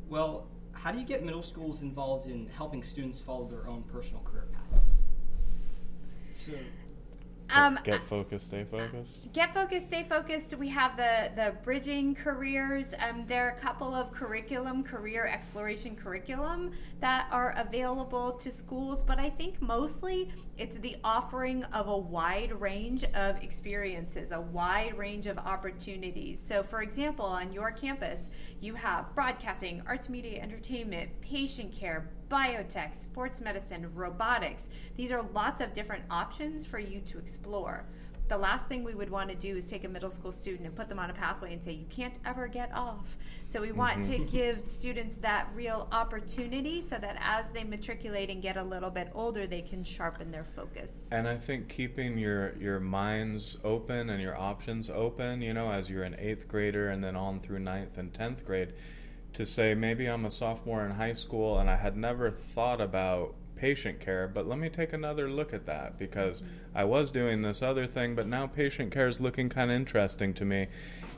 [0.09, 4.23] Well, how do you get middle schools involved in helping students follow their own personal
[4.23, 4.99] career paths?
[6.33, 6.53] So,
[7.51, 9.33] um, Get focused, stay focused.
[9.33, 10.57] Get focused, stay focused.
[10.57, 12.95] We have the the bridging careers.
[13.09, 19.03] Um, there are a couple of curriculum, career exploration curriculum that are available to schools,
[19.03, 24.97] but I think mostly it's the offering of a wide range of experiences, a wide
[24.97, 26.41] range of opportunities.
[26.41, 28.31] So, for example, on your campus,
[28.61, 34.69] you have broadcasting, arts, media, entertainment, patient care, biotech, sports medicine, robotics.
[34.97, 37.85] These are lots of different options for you to explore.
[38.29, 40.75] The last thing we would want to do is take a middle school student and
[40.75, 43.17] put them on a pathway and say, you can't ever get off.
[43.45, 44.25] So we want to mm-hmm.
[44.25, 49.13] give students that real opportunity so that as they matriculate and get a little bit
[49.15, 51.03] older, they can sharpen their focus.
[51.13, 55.89] And I think keeping your your minds open and your options open, you know, as
[55.89, 58.73] you're an eighth grader and then on through ninth and tenth grade,
[59.37, 63.35] to say maybe I'm a sophomore in high school and I had never thought about
[63.55, 66.43] patient care, but let me take another look at that because
[66.75, 70.33] I was doing this other thing, but now patient care is looking kind of interesting
[70.35, 70.69] to me,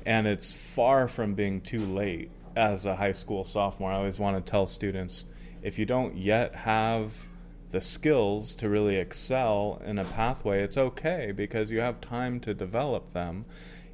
[0.05, 3.93] and it's far from being too late as a high school sophomore.
[3.93, 5.25] I always want to tell students
[5.63, 7.27] if you don't yet have
[7.71, 12.55] the skills to really excel in a pathway, it's okay because you have time to
[12.55, 13.45] develop them,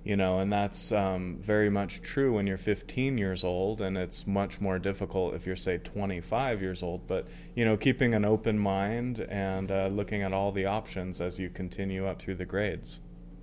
[0.04, 4.26] you know, and that's um, very much true when you're 15 years old, and it's
[4.26, 7.06] much more difficult if you're, say, 25 years old.
[7.06, 11.38] But, you know, keeping an open mind and uh, looking at all the options as
[11.38, 13.00] you continue up through the grades.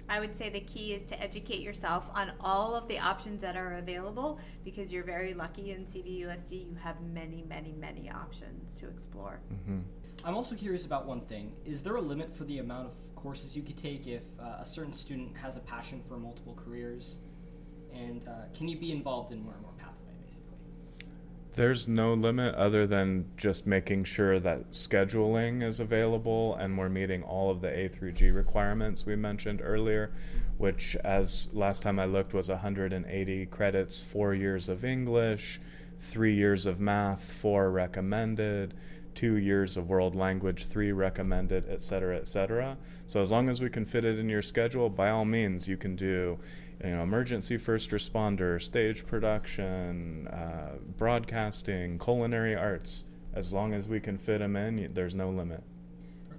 [0.08, 3.56] I would say the key is to educate yourself on all of the options that
[3.56, 6.52] are available because you're very lucky in CVUSD.
[6.52, 9.40] You have many, many, many options to explore.
[10.24, 11.54] I'm also curious about one thing.
[11.66, 14.66] Is there a limit for the amount of courses you could take if uh, a
[14.66, 17.18] certain student has a passion for multiple careers?
[17.94, 21.08] And uh, can you be involved in more and more pathway, basically?
[21.56, 27.24] There's no limit other than just making sure that scheduling is available and we're meeting
[27.24, 30.12] all of the A through G requirements we mentioned earlier,
[30.58, 35.60] which, as last time I looked, was 180 credits, four years of English,
[36.00, 38.74] three years of math, four recommended,
[39.16, 42.78] two years of world language, three recommended, et cetera, et cetera.
[43.06, 45.78] So as long as we can fit it in your schedule, by all means, you
[45.78, 46.40] can do
[46.84, 53.06] you know, emergency first responder, stage production, uh, broadcasting, culinary arts.
[53.34, 55.64] As long as we can fit them in, there's no limit.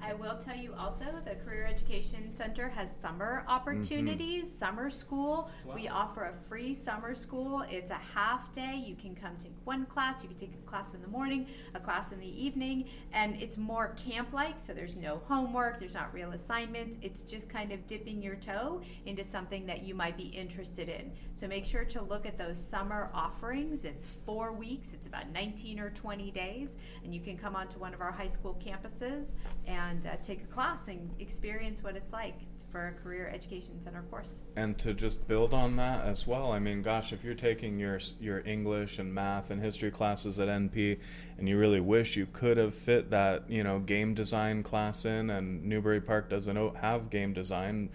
[0.04, 4.58] I will tell you also the Career Education Center has summer opportunities, mm-hmm.
[4.58, 5.48] summer school.
[5.72, 7.64] We offer a free summer school.
[7.70, 8.82] It's a half day.
[8.84, 11.80] You can come take one class, you can take a class in the morning, a
[11.80, 16.12] class in the evening, and it's more camp like, so there's no homework, there's not
[16.12, 16.98] real assignments.
[17.00, 21.12] It's just kind of dipping your toe into something that you might be interested in.
[21.32, 23.84] So make sure to look at those summer offerings.
[23.84, 27.94] It's four weeks, it's about 19 or 20 days, and you can come onto one
[27.94, 29.34] of our high school campuses
[29.66, 32.34] and uh, take a class and experience what it's like
[32.70, 34.40] for a career education center course.
[34.56, 38.00] And to just build on that as well, I mean, gosh, if you're taking your
[38.20, 40.98] your English and math and history classes at NP,
[41.38, 45.30] and you really wish you could have fit that you know game design class in,
[45.30, 47.90] and Newbury Park doesn't have game design,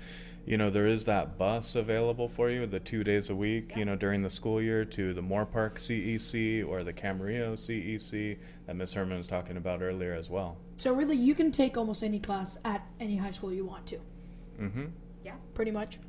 [0.45, 3.85] you know there is that bus available for you the two days a week, you
[3.85, 8.93] know during the school year to the Moorpark CEC or the Camarillo CEC that Miss
[8.93, 10.57] Herman was talking about earlier as well.
[10.77, 13.99] So really, you can take almost any class at any high school you want to,
[14.61, 14.85] Mm-hmm.
[15.25, 15.33] Yeah.
[15.53, 15.99] pretty much.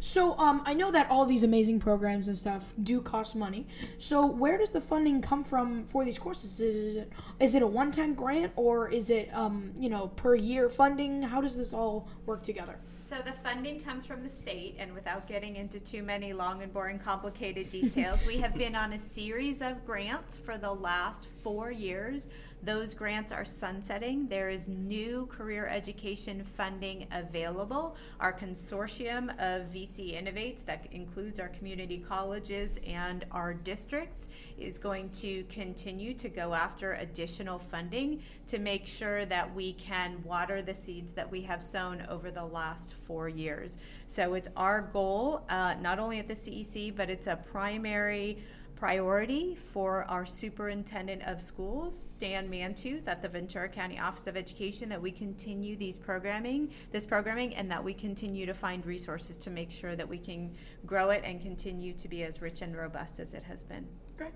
[0.00, 3.68] So um, I know that all these amazing programs and stuff do cost money.
[3.98, 6.60] So where does the funding come from for these courses?
[6.60, 10.68] Is it is it a one-time grant or is it um, you know per year
[10.68, 11.22] funding?
[11.22, 12.78] How does this all work together?
[13.04, 16.72] So the funding comes from the state, and without getting into too many long and
[16.72, 21.70] boring, complicated details, we have been on a series of grants for the last four
[21.70, 22.26] years
[22.64, 24.28] Those grants are sunsetting.
[24.28, 27.96] There is new career education funding available.
[28.20, 35.10] Our consortium of VC Innovates, that includes our community colleges and our districts, is going
[35.10, 40.74] to continue to go after additional funding to make sure that we can water the
[40.74, 43.78] seeds that we have sown over the last four years.
[44.06, 48.38] So it's our goal, uh, not only at the CEC, but it's a primary
[48.82, 54.88] priority for our superintendent of schools, Stan Mantooth at the Ventura County Office of Education,
[54.88, 59.50] that we continue these programming, this programming, and that we continue to find resources to
[59.50, 60.52] make sure that we can
[60.84, 63.86] grow it and continue to be as rich and robust as it has been.
[64.18, 64.32] Great.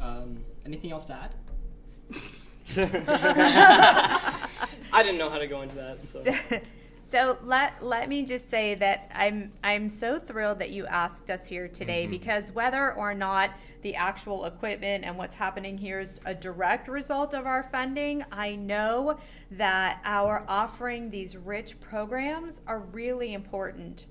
[0.00, 1.34] Um, anything else to add?
[4.94, 5.98] I didn't know how to go into that.
[6.02, 6.24] So.
[7.10, 11.48] So let let me just say that I'm I'm so thrilled that you asked us
[11.48, 12.12] here today Mm-hmm.
[12.12, 13.50] because whether or not
[13.82, 18.54] the actual equipment and what's happening here is a direct result of our funding, I
[18.54, 19.18] know
[19.50, 24.06] that our offering these rich programs are really important.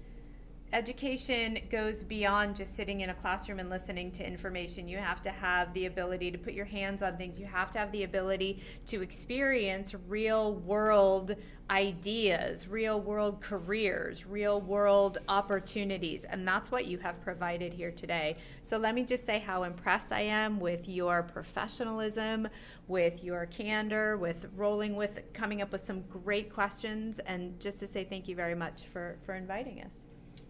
[0.71, 4.87] Education goes beyond just sitting in a classroom and listening to information.
[4.87, 7.39] You have to have the ability to put your hands on things.
[7.39, 11.35] You have to have the ability to experience real world
[11.71, 16.25] ideas, real world careers, real world opportunities.
[16.25, 18.37] And that's what you have provided here today.
[18.61, 22.47] So let me just say how impressed I am with your professionalism,
[22.87, 27.87] with your candor, with rolling with coming up with some great questions, and just to
[27.87, 30.05] say thank you very much for, for inviting us.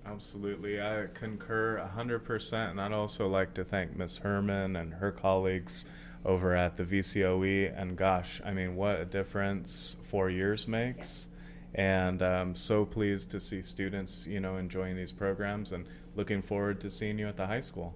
[0.06, 0.82] Absolutely.
[0.82, 2.72] I concur 100%.
[2.72, 4.18] And I'd also like to thank Ms.
[4.18, 5.86] Herman and her colleagues
[6.26, 7.80] over at the VCOE.
[7.80, 11.28] And gosh, I mean, what a difference four years makes.
[11.76, 15.86] And I'm so pleased to see students, you know, enjoying these programs and
[16.16, 17.94] looking forward to seeing you at the high school.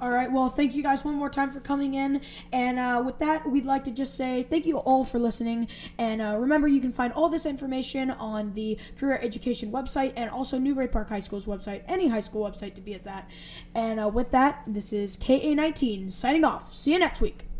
[0.00, 0.30] All right.
[0.30, 2.22] Well, thank you guys one more time for coming in.
[2.52, 5.68] And uh, with that, we'd like to just say thank you all for listening.
[5.98, 10.30] And uh, remember, you can find all this information on the Career Education website and
[10.30, 13.30] also Newbury Park High School's website, any high school website to be at that.
[13.74, 16.72] And uh, with that, this is KA19 signing off.
[16.72, 17.51] See you next week.